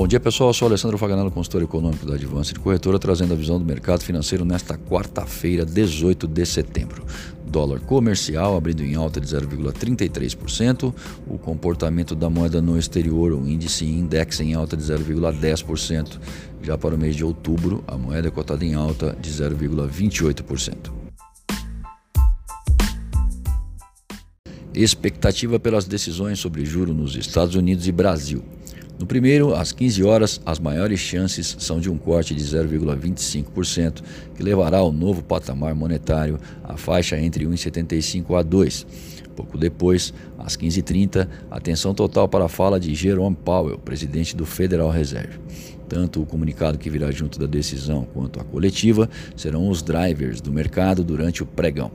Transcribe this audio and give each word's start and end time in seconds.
Bom 0.00 0.08
dia 0.08 0.18
pessoal, 0.18 0.48
eu 0.48 0.54
sou 0.54 0.66
Alessandro 0.66 0.96
Faganello, 0.96 1.30
consultor 1.30 1.62
econômico 1.62 2.06
da 2.06 2.14
Advance 2.14 2.54
de 2.54 2.58
Corretora, 2.58 2.98
trazendo 2.98 3.34
a 3.34 3.36
visão 3.36 3.58
do 3.58 3.66
mercado 3.66 4.02
financeiro 4.02 4.46
nesta 4.46 4.78
quarta-feira, 4.78 5.62
18 5.66 6.26
de 6.26 6.46
setembro. 6.46 7.04
Dólar 7.46 7.80
comercial 7.80 8.56
abrindo 8.56 8.82
em 8.82 8.94
alta 8.94 9.20
de 9.20 9.26
0,33%, 9.26 10.94
o 11.28 11.36
comportamento 11.36 12.14
da 12.14 12.30
moeda 12.30 12.62
no 12.62 12.78
exterior, 12.78 13.34
o 13.34 13.46
índice 13.46 13.84
index 13.84 14.40
em 14.40 14.54
alta 14.54 14.74
de 14.74 14.82
0,10%. 14.84 16.18
Já 16.62 16.78
para 16.78 16.94
o 16.94 16.98
mês 16.98 17.14
de 17.14 17.22
outubro, 17.22 17.84
a 17.86 17.98
moeda 17.98 18.28
é 18.28 18.30
cotada 18.30 18.64
em 18.64 18.72
alta 18.72 19.14
de 19.20 19.30
0,28%. 19.30 20.90
Expectativa 24.72 25.60
pelas 25.60 25.84
decisões 25.84 26.38
sobre 26.38 26.64
juro 26.64 26.94
nos 26.94 27.16
Estados 27.16 27.54
Unidos 27.54 27.86
e 27.86 27.92
Brasil. 27.92 28.42
No 29.00 29.06
primeiro, 29.06 29.54
às 29.54 29.72
15 29.72 30.04
horas, 30.04 30.40
as 30.44 30.58
maiores 30.58 31.00
chances 31.00 31.56
são 31.58 31.80
de 31.80 31.90
um 31.90 31.96
corte 31.96 32.34
de 32.34 32.44
0,25%, 32.44 34.02
que 34.34 34.42
levará 34.42 34.76
ao 34.76 34.92
novo 34.92 35.22
patamar 35.22 35.74
monetário 35.74 36.38
a 36.62 36.76
faixa 36.76 37.18
entre 37.18 37.46
1,75 37.46 38.38
a 38.38 38.42
2. 38.42 38.86
Pouco 39.34 39.56
depois, 39.56 40.12
às 40.38 40.54
15h30, 40.54 41.26
atenção 41.50 41.94
total 41.94 42.28
para 42.28 42.44
a 42.44 42.48
fala 42.48 42.78
de 42.78 42.94
Jerome 42.94 43.34
Powell, 43.42 43.78
presidente 43.78 44.36
do 44.36 44.44
Federal 44.44 44.90
Reserve. 44.90 45.40
Tanto 45.90 46.22
o 46.22 46.26
comunicado 46.26 46.78
que 46.78 46.88
virá 46.88 47.10
junto 47.10 47.36
da 47.36 47.46
decisão 47.46 48.06
quanto 48.14 48.40
a 48.40 48.44
coletiva 48.44 49.10
serão 49.34 49.68
os 49.68 49.82
drivers 49.82 50.40
do 50.40 50.52
mercado 50.52 51.02
durante 51.02 51.42
o 51.42 51.46
pregão. 51.46 51.90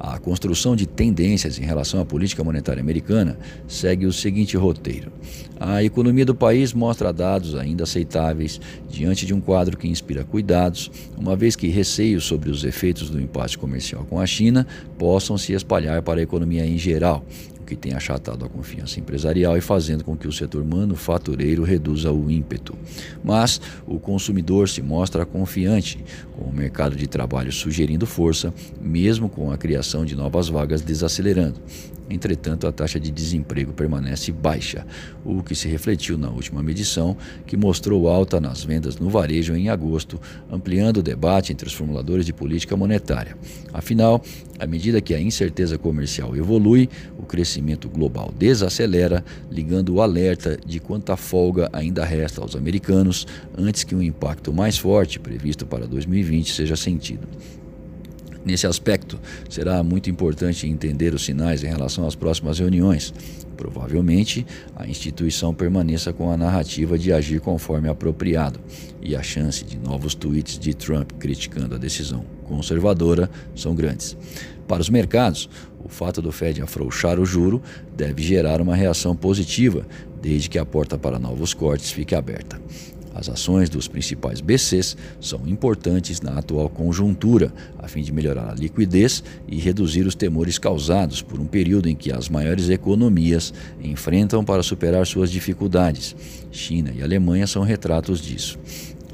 A 0.00 0.18
construção 0.18 0.74
de 0.74 0.88
tendências 0.88 1.56
em 1.56 1.62
relação 1.62 2.00
à 2.00 2.04
política 2.04 2.42
monetária 2.42 2.80
americana 2.80 3.38
segue 3.68 4.06
o 4.06 4.12
seguinte 4.12 4.56
roteiro. 4.56 5.12
A 5.60 5.84
economia 5.84 6.24
do 6.24 6.34
país 6.34 6.72
mostra 6.72 7.12
dados 7.12 7.54
ainda 7.54 7.84
aceitáveis 7.84 8.60
diante 8.88 9.24
de 9.24 9.32
um 9.32 9.40
quadro 9.40 9.76
que 9.76 9.86
inspira 9.86 10.24
cuidados, 10.24 10.90
uma 11.16 11.36
vez 11.36 11.54
que 11.54 11.68
receios 11.68 12.24
sobre 12.24 12.50
os 12.50 12.64
efeitos 12.64 13.08
do 13.08 13.20
impasse 13.20 13.56
comercial 13.56 14.04
com 14.04 14.18
a 14.18 14.26
China 14.26 14.66
possam 14.98 15.38
se 15.38 15.52
espalhar 15.52 16.02
para 16.02 16.18
a 16.18 16.24
economia 16.24 16.66
em 16.66 16.76
geral, 16.76 17.24
que 17.68 17.76
tem 17.76 17.92
achatado 17.92 18.46
a 18.46 18.48
confiança 18.48 18.98
empresarial 18.98 19.56
e 19.56 19.60
fazendo 19.60 20.02
com 20.02 20.16
que 20.16 20.26
o 20.26 20.32
setor 20.32 20.64
manufatureiro 20.64 21.62
reduza 21.62 22.10
o 22.10 22.30
ímpeto. 22.30 22.74
Mas 23.22 23.60
o 23.86 24.00
consumidor 24.00 24.70
se 24.70 24.80
mostra 24.80 25.26
confiante, 25.26 26.02
com 26.34 26.46
o 26.46 26.52
mercado 26.52 26.96
de 26.96 27.06
trabalho 27.06 27.52
sugerindo 27.52 28.06
força, 28.06 28.54
mesmo 28.80 29.28
com 29.28 29.52
a 29.52 29.58
criação 29.58 30.04
de 30.06 30.16
novas 30.16 30.48
vagas 30.48 30.80
desacelerando. 30.80 31.60
Entretanto, 32.10 32.66
a 32.66 32.72
taxa 32.72 32.98
de 32.98 33.10
desemprego 33.10 33.72
permanece 33.72 34.32
baixa, 34.32 34.86
o 35.24 35.42
que 35.42 35.54
se 35.54 35.68
refletiu 35.68 36.16
na 36.16 36.30
última 36.30 36.62
medição, 36.62 37.16
que 37.46 37.56
mostrou 37.56 38.08
alta 38.08 38.40
nas 38.40 38.64
vendas 38.64 38.96
no 38.96 39.10
varejo 39.10 39.54
em 39.54 39.68
agosto, 39.68 40.20
ampliando 40.50 40.98
o 40.98 41.02
debate 41.02 41.52
entre 41.52 41.68
os 41.68 41.74
formuladores 41.74 42.24
de 42.24 42.32
política 42.32 42.76
monetária. 42.76 43.36
Afinal, 43.72 44.22
à 44.58 44.66
medida 44.66 45.00
que 45.00 45.14
a 45.14 45.20
incerteza 45.20 45.76
comercial 45.76 46.34
evolui, 46.34 46.88
o 47.18 47.22
crescimento 47.22 47.88
global 47.88 48.32
desacelera, 48.36 49.24
ligando 49.50 49.94
o 49.94 50.02
alerta 50.02 50.58
de 50.64 50.80
quanta 50.80 51.16
folga 51.16 51.68
ainda 51.72 52.04
resta 52.04 52.40
aos 52.40 52.56
americanos 52.56 53.26
antes 53.56 53.84
que 53.84 53.94
um 53.94 54.02
impacto 54.02 54.52
mais 54.52 54.78
forte 54.78 55.20
previsto 55.20 55.66
para 55.66 55.86
2020 55.86 56.52
seja 56.52 56.76
sentido. 56.76 57.28
Nesse 58.48 58.66
aspecto, 58.66 59.20
será 59.50 59.82
muito 59.82 60.08
importante 60.08 60.66
entender 60.66 61.12
os 61.12 61.22
sinais 61.22 61.62
em 61.62 61.66
relação 61.66 62.06
às 62.06 62.14
próximas 62.14 62.58
reuniões. 62.58 63.12
Provavelmente, 63.58 64.46
a 64.74 64.86
instituição 64.86 65.52
permaneça 65.52 66.14
com 66.14 66.30
a 66.30 66.36
narrativa 66.36 66.96
de 66.96 67.12
agir 67.12 67.42
conforme 67.42 67.90
apropriado, 67.90 68.58
e 69.02 69.14
a 69.14 69.22
chance 69.22 69.62
de 69.62 69.78
novos 69.78 70.14
tweets 70.14 70.58
de 70.58 70.72
Trump 70.72 71.12
criticando 71.18 71.74
a 71.74 71.78
decisão 71.78 72.24
conservadora 72.44 73.30
são 73.54 73.74
grandes. 73.74 74.16
Para 74.66 74.80
os 74.80 74.88
mercados, 74.88 75.46
o 75.84 75.90
fato 75.90 76.22
do 76.22 76.32
Fed 76.32 76.62
afrouxar 76.62 77.20
o 77.20 77.26
juro 77.26 77.62
deve 77.94 78.22
gerar 78.22 78.62
uma 78.62 78.74
reação 78.74 79.14
positiva, 79.14 79.86
desde 80.22 80.48
que 80.48 80.58
a 80.58 80.64
porta 80.64 80.96
para 80.96 81.18
novos 81.18 81.52
cortes 81.52 81.90
fique 81.90 82.14
aberta. 82.14 82.58
As 83.18 83.28
ações 83.28 83.68
dos 83.68 83.88
principais 83.88 84.40
BCs 84.40 84.96
são 85.20 85.40
importantes 85.48 86.20
na 86.20 86.38
atual 86.38 86.68
conjuntura, 86.68 87.52
a 87.76 87.88
fim 87.88 88.00
de 88.00 88.12
melhorar 88.12 88.48
a 88.48 88.54
liquidez 88.54 89.24
e 89.48 89.56
reduzir 89.56 90.06
os 90.06 90.14
temores 90.14 90.56
causados 90.56 91.20
por 91.20 91.40
um 91.40 91.44
período 91.44 91.88
em 91.88 91.96
que 91.96 92.12
as 92.12 92.28
maiores 92.28 92.68
economias 92.68 93.52
enfrentam 93.82 94.44
para 94.44 94.62
superar 94.62 95.04
suas 95.04 95.32
dificuldades. 95.32 96.14
China 96.52 96.92
e 96.96 97.02
Alemanha 97.02 97.48
são 97.48 97.64
retratos 97.64 98.20
disso. 98.20 98.56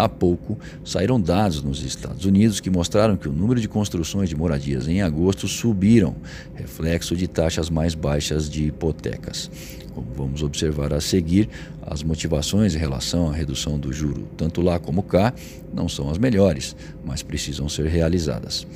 Há 0.00 0.08
pouco 0.08 0.58
saíram 0.82 1.20
dados 1.20 1.62
nos 1.62 1.82
Estados 1.82 2.24
Unidos 2.24 2.58
que 2.58 2.70
mostraram 2.70 3.18
que 3.18 3.28
o 3.28 3.32
número 3.32 3.60
de 3.60 3.68
construções 3.68 4.30
de 4.30 4.34
moradias 4.34 4.88
em 4.88 5.02
agosto 5.02 5.46
subiram, 5.46 6.16
reflexo 6.54 7.14
de 7.14 7.28
taxas 7.28 7.68
mais 7.68 7.94
baixas 7.94 8.48
de 8.48 8.68
hipotecas. 8.68 9.50
Como 9.94 10.06
vamos 10.16 10.42
observar 10.42 10.94
a 10.94 11.02
seguir, 11.02 11.50
as 11.82 12.02
motivações 12.02 12.74
em 12.74 12.78
relação 12.78 13.28
à 13.28 13.34
redução 13.34 13.78
do 13.78 13.92
juro, 13.92 14.26
tanto 14.38 14.62
lá 14.62 14.78
como 14.78 15.02
cá, 15.02 15.34
não 15.70 15.86
são 15.86 16.08
as 16.08 16.16
melhores, 16.16 16.74
mas 17.04 17.22
precisam 17.22 17.68
ser 17.68 17.86
realizadas. 17.86 18.66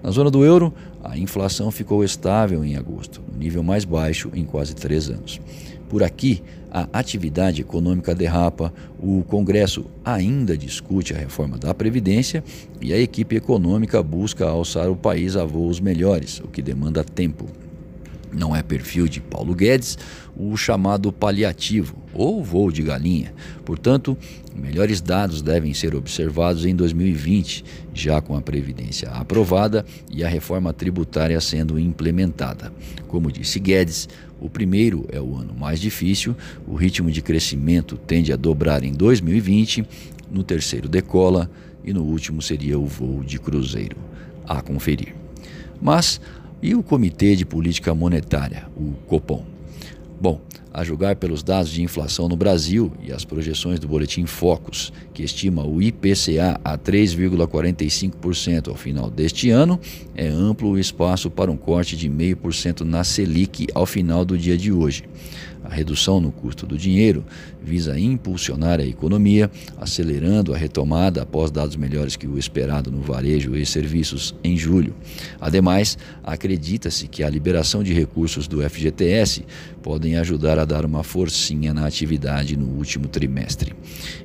Na 0.00 0.12
zona 0.12 0.30
do 0.30 0.44
euro, 0.44 0.72
a 1.02 1.18
inflação 1.18 1.72
ficou 1.72 2.04
estável 2.04 2.64
em 2.64 2.76
agosto, 2.76 3.20
no 3.32 3.36
nível 3.36 3.64
mais 3.64 3.84
baixo 3.84 4.30
em 4.32 4.44
quase 4.44 4.76
três 4.76 5.10
anos. 5.10 5.40
Por 5.88 6.02
aqui, 6.02 6.42
a 6.70 6.86
atividade 6.92 7.62
econômica 7.62 8.14
derrapa, 8.14 8.72
o 9.00 9.22
Congresso 9.24 9.86
ainda 10.04 10.56
discute 10.56 11.14
a 11.14 11.18
reforma 11.18 11.56
da 11.56 11.72
Previdência 11.72 12.44
e 12.80 12.92
a 12.92 12.98
equipe 12.98 13.36
econômica 13.36 14.02
busca 14.02 14.46
alçar 14.46 14.90
o 14.90 14.96
país 14.96 15.36
a 15.36 15.44
voos 15.44 15.80
melhores, 15.80 16.40
o 16.40 16.48
que 16.48 16.60
demanda 16.60 17.02
tempo. 17.02 17.46
Não 18.32 18.54
é 18.54 18.62
perfil 18.62 19.08
de 19.08 19.20
Paulo 19.20 19.54
Guedes 19.54 19.98
o 20.36 20.56
chamado 20.56 21.12
paliativo 21.12 21.96
ou 22.12 22.42
voo 22.44 22.70
de 22.70 22.82
galinha. 22.82 23.34
Portanto, 23.64 24.16
melhores 24.54 25.00
dados 25.00 25.42
devem 25.42 25.74
ser 25.74 25.94
observados 25.94 26.64
em 26.64 26.74
2020, 26.74 27.64
já 27.92 28.20
com 28.20 28.36
a 28.36 28.40
Previdência 28.40 29.08
aprovada 29.10 29.84
e 30.10 30.22
a 30.22 30.28
reforma 30.28 30.72
tributária 30.72 31.40
sendo 31.40 31.78
implementada. 31.78 32.72
Como 33.08 33.32
disse 33.32 33.58
Guedes, 33.58 34.08
o 34.40 34.48
primeiro 34.48 35.06
é 35.10 35.20
o 35.20 35.36
ano 35.36 35.54
mais 35.54 35.80
difícil, 35.80 36.36
o 36.66 36.74
ritmo 36.74 37.10
de 37.10 37.20
crescimento 37.20 37.96
tende 37.96 38.32
a 38.32 38.36
dobrar 38.36 38.84
em 38.84 38.92
2020, 38.92 39.84
no 40.30 40.44
terceiro 40.44 40.88
decola 40.88 41.50
e 41.84 41.92
no 41.92 42.02
último 42.02 42.42
seria 42.42 42.78
o 42.78 42.86
voo 42.86 43.24
de 43.24 43.38
cruzeiro. 43.38 43.96
A 44.46 44.62
conferir. 44.62 45.14
Mas 45.80 46.20
e 46.62 46.74
o 46.74 46.82
Comitê 46.82 47.34
de 47.34 47.44
Política 47.44 47.94
Monetária, 47.94 48.66
o 48.76 48.92
Copom? 49.06 49.44
Bom, 50.20 50.40
a 50.78 50.84
julgar 50.84 51.16
pelos 51.16 51.42
dados 51.42 51.72
de 51.72 51.82
inflação 51.82 52.28
no 52.28 52.36
Brasil 52.36 52.92
e 53.02 53.10
as 53.10 53.24
projeções 53.24 53.80
do 53.80 53.88
Boletim 53.88 54.26
Focus, 54.26 54.92
que 55.12 55.24
estima 55.24 55.66
o 55.66 55.82
IPCA 55.82 56.60
a 56.62 56.78
3,45% 56.78 58.68
ao 58.68 58.76
final 58.76 59.10
deste 59.10 59.50
ano, 59.50 59.80
é 60.14 60.28
amplo 60.28 60.68
o 60.68 60.78
espaço 60.78 61.28
para 61.32 61.50
um 61.50 61.56
corte 61.56 61.96
de 61.96 62.08
0,5% 62.08 62.82
na 62.82 63.02
Selic 63.02 63.66
ao 63.74 63.86
final 63.86 64.24
do 64.24 64.38
dia 64.38 64.56
de 64.56 64.70
hoje. 64.70 65.02
A 65.64 65.74
redução 65.74 66.20
no 66.20 66.32
custo 66.32 66.64
do 66.64 66.78
dinheiro 66.78 67.24
visa 67.62 67.98
impulsionar 67.98 68.80
a 68.80 68.86
economia, 68.86 69.50
acelerando 69.76 70.54
a 70.54 70.56
retomada 70.56 71.22
após 71.22 71.50
dados 71.50 71.76
melhores 71.76 72.16
que 72.16 72.26
o 72.26 72.38
esperado 72.38 72.90
no 72.90 73.02
varejo 73.02 73.54
e 73.54 73.66
serviços 73.66 74.34
em 74.42 74.56
julho. 74.56 74.94
Ademais, 75.40 75.98
acredita-se 76.24 77.06
que 77.06 77.22
a 77.22 77.28
liberação 77.28 77.82
de 77.82 77.92
recursos 77.92 78.48
do 78.48 78.66
FGTS 78.66 79.44
podem 79.82 80.16
ajudar 80.16 80.58
a 80.58 80.64
dar 80.68 80.84
uma 80.84 81.02
forcinha 81.02 81.74
na 81.74 81.86
atividade 81.86 82.56
no 82.56 82.66
último 82.66 83.08
trimestre. 83.08 83.74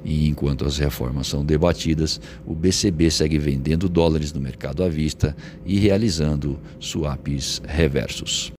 E 0.04 0.28
enquanto 0.28 0.66
as 0.66 0.78
reformas 0.78 1.28
são 1.28 1.44
debatidas, 1.44 2.22
o 2.46 2.54
BCB 2.54 3.10
segue 3.10 3.40
vendendo 3.40 3.90
dólares 3.90 4.32
no 4.34 4.42
mercado 4.42 4.84
à 4.84 4.90
vista 4.90 5.36
e 5.66 5.80
realizando 5.80 6.60
swaps 6.80 7.62
reversos. 7.66 8.52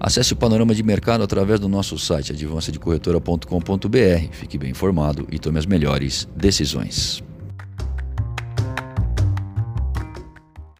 Acesse 0.00 0.32
o 0.32 0.36
panorama 0.36 0.74
de 0.74 0.82
mercado 0.82 1.22
através 1.22 1.60
do 1.60 1.68
nosso 1.68 1.98
site 1.98 2.32
advancedecorretora.com.br. 2.32 4.32
Fique 4.32 4.56
bem 4.56 4.70
informado 4.70 5.28
e 5.30 5.38
tome 5.38 5.58
as 5.58 5.66
melhores 5.66 6.26
decisões. 6.36 7.22